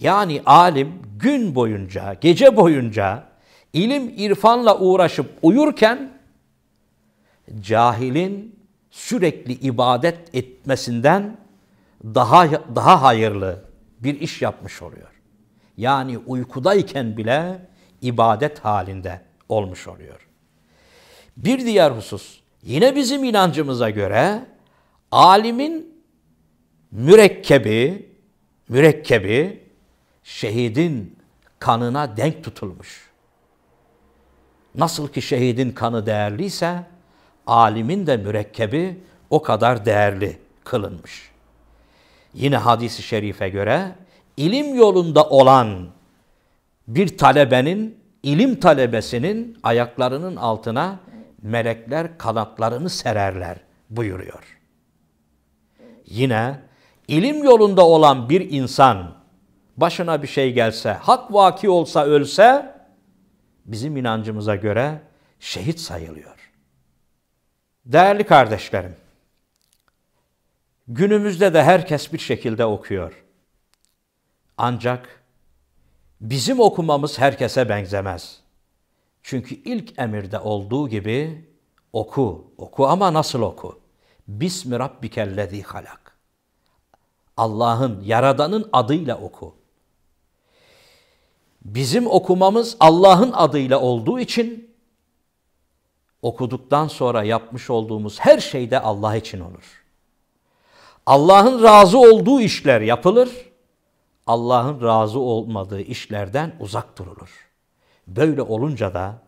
Yani 0.00 0.42
alim 0.46 1.02
gün 1.18 1.54
boyunca, 1.54 2.14
gece 2.20 2.56
boyunca 2.56 3.24
ilim 3.72 4.08
irfanla 4.16 4.78
uğraşıp 4.78 5.30
uyurken 5.42 6.10
cahilin 7.60 8.56
sürekli 8.90 9.52
ibadet 9.52 10.34
etmesinden 10.34 11.36
daha 12.04 12.50
daha 12.50 13.02
hayırlı 13.02 13.64
bir 14.00 14.20
iş 14.20 14.42
yapmış 14.42 14.82
oluyor. 14.82 15.20
Yani 15.76 16.18
uykudayken 16.18 17.16
bile 17.16 17.66
ibadet 18.00 18.58
halinde 18.58 19.20
olmuş 19.48 19.88
oluyor. 19.88 20.28
Bir 21.36 21.58
diğer 21.58 21.90
husus, 21.90 22.41
yine 22.62 22.96
bizim 22.96 23.24
inancımıza 23.24 23.90
göre 23.90 24.44
alimin 25.10 25.94
mürekkebi, 26.90 28.08
mürekkebi 28.68 29.60
şehidin 30.22 31.16
kanına 31.58 32.16
denk 32.16 32.44
tutulmuş. 32.44 33.10
Nasıl 34.74 35.08
ki 35.08 35.22
şehidin 35.22 35.70
kanı 35.70 36.06
değerliyse, 36.06 36.84
alimin 37.46 38.06
de 38.06 38.16
mürekkebi 38.16 38.98
o 39.30 39.42
kadar 39.42 39.84
değerli 39.84 40.38
kılınmış. 40.64 41.30
Yine 42.34 42.56
hadisi 42.56 43.02
şerife 43.02 43.48
göre 43.48 43.92
ilim 44.36 44.74
yolunda 44.74 45.28
olan 45.28 45.88
bir 46.88 47.18
talebenin, 47.18 47.98
ilim 48.22 48.60
talebesinin 48.60 49.58
ayaklarının 49.62 50.36
altına 50.36 50.98
melekler 51.42 52.18
kanatlarını 52.18 52.90
sererler 52.90 53.56
buyuruyor. 53.90 54.58
Yine 56.06 56.60
ilim 57.08 57.44
yolunda 57.44 57.86
olan 57.86 58.28
bir 58.28 58.50
insan 58.50 59.14
başına 59.76 60.22
bir 60.22 60.26
şey 60.28 60.52
gelse, 60.52 60.92
hak 60.92 61.32
vaki 61.32 61.70
olsa 61.70 62.04
ölse 62.04 62.74
bizim 63.64 63.96
inancımıza 63.96 64.56
göre 64.56 65.00
şehit 65.40 65.80
sayılıyor. 65.80 66.52
Değerli 67.84 68.24
kardeşlerim, 68.24 68.96
günümüzde 70.88 71.54
de 71.54 71.62
herkes 71.62 72.12
bir 72.12 72.18
şekilde 72.18 72.64
okuyor. 72.64 73.24
Ancak 74.56 75.22
bizim 76.20 76.60
okumamız 76.60 77.18
herkese 77.18 77.68
benzemez. 77.68 78.41
Çünkü 79.22 79.54
ilk 79.54 79.98
emirde 79.98 80.38
olduğu 80.38 80.88
gibi 80.88 81.48
oku, 81.92 82.52
oku 82.58 82.86
ama 82.86 83.14
nasıl 83.14 83.42
oku? 83.42 83.80
Bismi 84.28 84.78
rabbikellezi 84.78 85.62
halak. 85.62 86.16
Allah'ın, 87.36 88.02
Yaradan'ın 88.04 88.68
adıyla 88.72 89.18
oku. 89.18 89.54
Bizim 91.64 92.06
okumamız 92.06 92.76
Allah'ın 92.80 93.32
adıyla 93.32 93.80
olduğu 93.80 94.20
için 94.20 94.74
okuduktan 96.22 96.88
sonra 96.88 97.22
yapmış 97.22 97.70
olduğumuz 97.70 98.20
her 98.20 98.38
şey 98.38 98.70
de 98.70 98.80
Allah 98.80 99.16
için 99.16 99.40
olur. 99.40 99.84
Allah'ın 101.06 101.62
razı 101.62 101.98
olduğu 101.98 102.40
işler 102.40 102.80
yapılır. 102.80 103.30
Allah'ın 104.26 104.82
razı 104.82 105.18
olmadığı 105.18 105.80
işlerden 105.80 106.56
uzak 106.60 106.98
durulur. 106.98 107.51
Böyle 108.16 108.42
olunca 108.42 108.94
da 108.94 109.18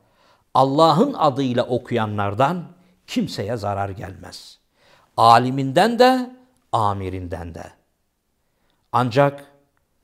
Allah'ın 0.55 1.13
adıyla 1.13 1.67
okuyanlardan 1.67 2.65
kimseye 3.07 3.57
zarar 3.57 3.89
gelmez. 3.89 4.59
Aliminden 5.17 5.99
de, 5.99 6.37
amirinden 6.73 7.55
de. 7.55 7.65
Ancak 8.93 9.45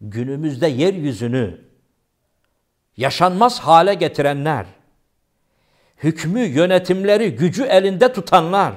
günümüzde 0.00 0.66
yeryüzünü 0.66 1.64
yaşanmaz 2.96 3.60
hale 3.60 3.94
getirenler, 3.94 4.66
hükmü, 5.96 6.40
yönetimleri, 6.40 7.36
gücü 7.36 7.62
elinde 7.62 8.12
tutanlar, 8.12 8.74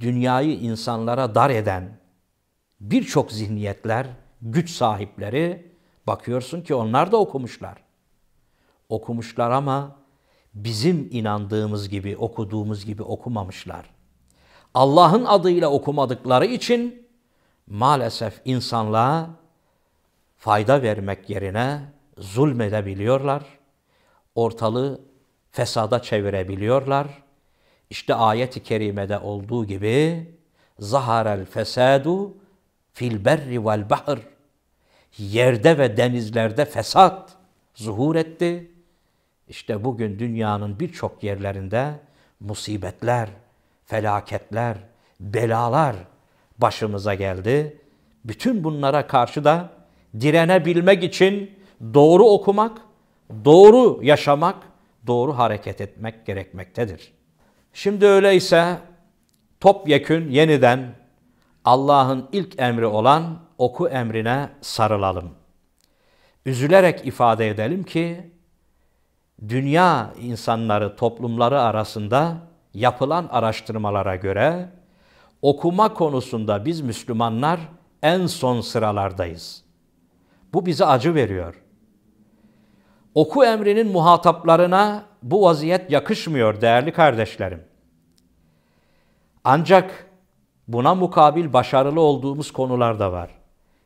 dünyayı 0.00 0.58
insanlara 0.58 1.34
dar 1.34 1.50
eden 1.50 1.98
birçok 2.80 3.32
zihniyetler, 3.32 4.06
güç 4.42 4.70
sahipleri 4.70 5.71
bakıyorsun 6.06 6.60
ki 6.60 6.74
onlar 6.74 7.12
da 7.12 7.16
okumuşlar. 7.16 7.82
Okumuşlar 8.88 9.50
ama 9.50 9.96
bizim 10.54 11.08
inandığımız 11.12 11.88
gibi, 11.88 12.16
okuduğumuz 12.16 12.84
gibi 12.84 13.02
okumamışlar. 13.02 13.90
Allah'ın 14.74 15.24
adıyla 15.24 15.68
okumadıkları 15.68 16.46
için 16.46 17.08
maalesef 17.66 18.40
insanlığa 18.44 19.30
fayda 20.36 20.82
vermek 20.82 21.30
yerine 21.30 21.80
zulmedebiliyorlar. 22.18 23.42
Ortalığı 24.34 25.00
fesada 25.50 26.02
çevirebiliyorlar. 26.02 27.06
İşte 27.90 28.14
ayet-i 28.14 28.62
kerimede 28.62 29.18
olduğu 29.18 29.64
gibi 29.64 30.26
zaharel 30.78 31.44
fesadu 31.44 32.34
fil 32.92 33.24
berri 33.24 33.64
vel 33.66 33.90
bahr 33.90 34.18
yerde 35.18 35.78
ve 35.78 35.96
denizlerde 35.96 36.64
fesat 36.64 37.36
zuhur 37.74 38.16
etti. 38.16 38.70
İşte 39.48 39.84
bugün 39.84 40.18
dünyanın 40.18 40.80
birçok 40.80 41.22
yerlerinde 41.22 42.00
musibetler, 42.40 43.28
felaketler, 43.86 44.76
belalar 45.20 45.96
başımıza 46.58 47.14
geldi. 47.14 47.78
Bütün 48.24 48.64
bunlara 48.64 49.06
karşı 49.06 49.44
da 49.44 49.70
direnebilmek 50.20 51.04
için 51.04 51.50
doğru 51.94 52.24
okumak, 52.24 52.78
doğru 53.44 54.00
yaşamak, 54.02 54.56
doğru 55.06 55.38
hareket 55.38 55.80
etmek 55.80 56.26
gerekmektedir. 56.26 57.12
Şimdi 57.72 58.06
öyleyse 58.06 58.78
topyekün 59.60 60.30
yeniden 60.30 60.94
Allah'ın 61.64 62.28
ilk 62.32 62.60
emri 62.60 62.86
olan 62.86 63.38
oku 63.62 63.88
emrine 63.88 64.48
sarılalım. 64.60 65.30
Üzülerek 66.46 67.06
ifade 67.06 67.48
edelim 67.48 67.82
ki 67.82 68.30
dünya 69.48 70.12
insanları, 70.20 70.96
toplumları 70.96 71.60
arasında 71.60 72.36
yapılan 72.74 73.28
araştırmalara 73.30 74.16
göre 74.16 74.68
okuma 75.42 75.94
konusunda 75.94 76.64
biz 76.64 76.80
Müslümanlar 76.80 77.60
en 78.02 78.26
son 78.26 78.60
sıralardayız. 78.60 79.64
Bu 80.54 80.66
bize 80.66 80.84
acı 80.84 81.14
veriyor. 81.14 81.62
Oku 83.14 83.44
emrinin 83.44 83.92
muhataplarına 83.92 85.04
bu 85.22 85.42
vaziyet 85.42 85.90
yakışmıyor 85.90 86.60
değerli 86.60 86.92
kardeşlerim. 86.92 87.64
Ancak 89.44 90.06
buna 90.68 90.94
mukabil 90.94 91.52
başarılı 91.52 92.00
olduğumuz 92.00 92.52
konular 92.52 92.98
da 92.98 93.12
var. 93.12 93.41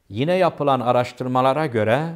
Yine 0.09 0.35
yapılan 0.35 0.81
araştırmalara 0.81 1.67
göre 1.67 2.15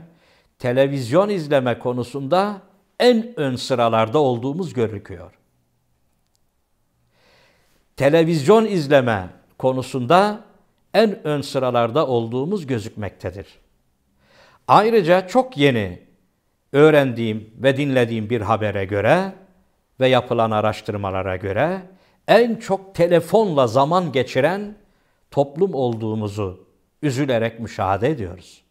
televizyon 0.59 1.29
izleme 1.29 1.79
konusunda 1.79 2.63
en 3.01 3.41
ön 3.41 3.57
sıralarda 3.57 4.19
olduğumuz 4.19 4.73
görüküyor. 4.73 5.33
Televizyon 7.97 8.67
izleme 8.67 9.29
konusunda 9.59 10.41
en 10.95 11.27
ön 11.27 11.41
sıralarda 11.41 12.07
olduğumuz 12.07 12.67
gözükmektedir. 12.67 13.47
Ayrıca 14.69 15.27
çok 15.27 15.57
yeni 15.57 16.03
öğrendiğim 16.73 17.55
ve 17.57 17.77
dinlediğim 17.77 18.31
bir 18.31 18.41
habere 18.41 18.85
göre 18.85 19.33
ve 20.01 20.09
yapılan 20.09 20.51
araştırmalara 20.51 21.37
göre 21.37 21.83
en 22.29 22.57
çok 22.57 22.95
telefonla 22.95 23.67
zaman 23.67 24.13
geçiren 24.13 24.77
toplum 25.31 25.75
olduğumuzu 25.75 26.70
üzülerek 27.03 27.61
müşahede 27.61 28.11
ediyoruz. 28.11 28.63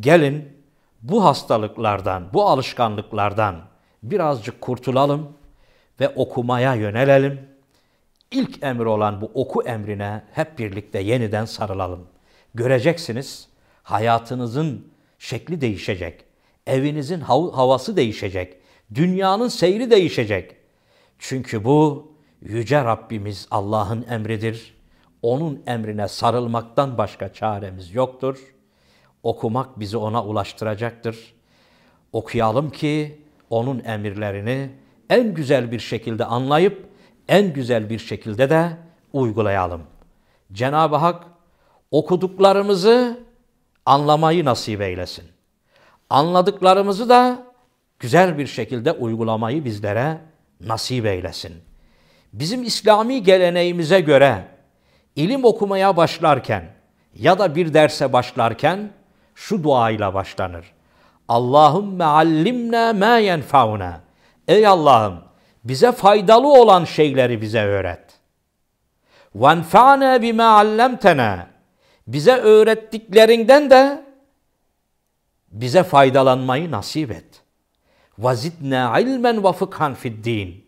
Gelin 0.00 0.64
bu 1.02 1.24
hastalıklardan, 1.24 2.28
bu 2.32 2.48
alışkanlıklardan 2.48 3.62
birazcık 4.02 4.60
kurtulalım 4.60 5.32
ve 6.00 6.08
okumaya 6.08 6.74
yönelelim. 6.74 7.40
İlk 8.30 8.62
emri 8.62 8.88
olan 8.88 9.20
bu 9.20 9.30
oku 9.34 9.62
emrine 9.62 10.22
hep 10.32 10.58
birlikte 10.58 10.98
yeniden 10.98 11.44
sarılalım. 11.44 12.06
Göreceksiniz 12.54 13.48
hayatınızın 13.82 14.92
şekli 15.18 15.60
değişecek. 15.60 16.24
Evinizin 16.66 17.20
hav 17.20 17.52
havası 17.52 17.96
değişecek. 17.96 18.56
Dünyanın 18.94 19.48
seyri 19.48 19.90
değişecek. 19.90 20.56
Çünkü 21.18 21.64
bu 21.64 22.12
yüce 22.42 22.84
Rabbimiz 22.84 23.48
Allah'ın 23.50 24.06
emridir. 24.10 24.73
Onun 25.24 25.62
emrine 25.66 26.08
sarılmaktan 26.08 26.98
başka 26.98 27.32
çaremiz 27.32 27.94
yoktur. 27.94 28.54
Okumak 29.22 29.80
bizi 29.80 29.96
ona 29.96 30.24
ulaştıracaktır. 30.24 31.34
Okuyalım 32.12 32.70
ki 32.70 33.22
onun 33.50 33.84
emirlerini 33.84 34.70
en 35.10 35.34
güzel 35.34 35.72
bir 35.72 35.78
şekilde 35.78 36.24
anlayıp 36.24 36.88
en 37.28 37.52
güzel 37.52 37.90
bir 37.90 37.98
şekilde 37.98 38.50
de 38.50 38.76
uygulayalım. 39.12 39.82
Cenab-ı 40.52 40.96
Hak 40.96 41.24
okuduklarımızı 41.90 43.24
anlamayı 43.86 44.44
nasip 44.44 44.80
eylesin. 44.80 45.24
Anladıklarımızı 46.10 47.08
da 47.08 47.42
güzel 47.98 48.38
bir 48.38 48.46
şekilde 48.46 48.92
uygulamayı 48.92 49.64
bizlere 49.64 50.20
nasip 50.60 51.06
eylesin. 51.06 51.54
Bizim 52.32 52.62
İslami 52.62 53.22
geleneğimize 53.22 54.00
göre 54.00 54.53
ilim 55.16 55.44
okumaya 55.44 55.96
başlarken 55.96 56.64
ya 57.14 57.38
da 57.38 57.54
bir 57.54 57.74
derse 57.74 58.12
başlarken 58.12 58.90
şu 59.34 59.64
duayla 59.64 60.14
başlanır. 60.14 60.72
Allahümme 61.28 62.04
allimna 62.04 62.92
ma 62.92 63.18
yenfauna. 63.18 64.00
Ey 64.48 64.66
Allah'ım 64.66 65.24
bize 65.64 65.92
faydalı 65.92 66.52
olan 66.52 66.84
şeyleri 66.84 67.40
bize 67.40 67.64
öğret. 67.64 68.04
Venfa'na 69.34 70.22
bima 70.22 70.58
allamtena. 70.58 71.46
Bize 72.06 72.32
öğrettiklerinden 72.36 73.70
de 73.70 74.04
bize 75.48 75.82
faydalanmayı 75.82 76.70
nasip 76.70 77.10
et. 77.10 77.42
Vazidna 78.18 79.00
ilmen 79.00 79.44
ve 79.44 79.52
fıkhan 79.52 79.94
fid 79.94 80.24
din. 80.24 80.64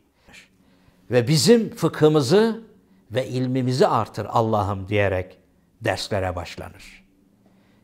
Ve 1.11 1.29
bizim 1.29 1.77
fıkhımızı 1.77 2.63
ve 3.11 3.29
ilmimizi 3.29 3.87
artır 3.87 4.27
Allah'ım 4.31 4.89
diyerek 4.89 5.39
derslere 5.81 6.37
başlanır. 6.37 7.05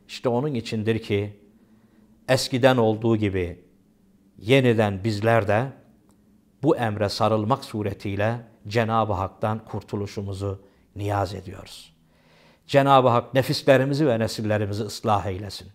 İşte 0.07 0.29
onun 0.29 0.53
içindir 0.53 0.99
ki 0.99 1.39
eskiden 2.29 2.77
olduğu 2.77 3.17
gibi 3.17 3.65
yeniden 4.37 5.03
bizler 5.03 5.47
de 5.47 5.71
bu 6.63 6.77
emre 6.77 7.09
sarılmak 7.09 7.65
suretiyle 7.65 8.39
Cenab-ı 8.67 9.13
Hak'tan 9.13 9.65
kurtuluşumuzu 9.65 10.61
niyaz 10.95 11.33
ediyoruz. 11.33 11.93
Cenab-ı 12.67 13.07
Hak 13.07 13.33
nefislerimizi 13.33 14.07
ve 14.07 14.19
nesillerimizi 14.19 14.83
ıslah 14.83 15.25
eylesin. 15.25 15.71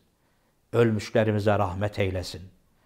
Ölmüşlerimize 0.72 1.58
rahmet 1.58 1.98
eylesin. 1.98 2.42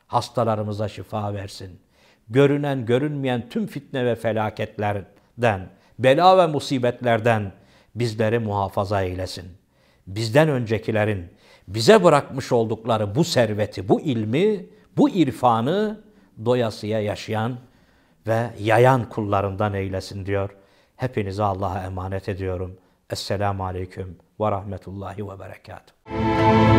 Hastalarımıza 0.07 0.89
şifa 0.89 1.35
versin. 1.35 1.81
Görünen 2.29 2.87
görünmeyen 2.87 3.49
tüm 3.49 3.67
fitne 3.67 4.07
ve 4.07 4.15
felaketlerden, 4.15 5.69
bela 6.03 6.39
ve 6.39 6.47
musibetlerden 6.47 7.53
bizleri 7.95 8.39
muhafaza 8.39 9.03
eylesin. 9.03 9.45
Bizden 10.07 10.49
öncekilerin 10.49 11.27
bize 11.69 12.05
bırakmış 12.05 12.53
oldukları 12.53 13.15
bu 13.15 13.25
serveti, 13.25 13.89
bu 13.89 14.01
ilmi, 14.01 14.67
bu 14.97 15.11
irfanı 15.11 16.01
doyasıya 16.45 17.01
yaşayan 17.01 17.59
ve 18.27 18.51
yayan 18.59 19.09
kullarından 19.09 19.75
eylesin 19.75 20.27
diyor. 20.27 20.51
Hepinizi 20.97 21.43
Allah'a 21.43 21.85
emanet 21.85 22.29
ediyorum. 22.29 22.77
Esselamu 23.11 23.65
Aleyküm 23.65 24.17
ve 24.41 24.51
Rahmetullahi 24.51 25.29
ve 25.29 25.39
Berekatuhu. 25.39 26.72